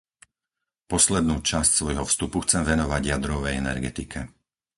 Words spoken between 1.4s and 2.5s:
časť svojho vstupu